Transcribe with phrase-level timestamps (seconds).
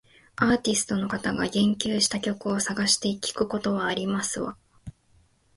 [0.35, 4.57] アーティストの方が言及した曲を探して聞くことはありますわ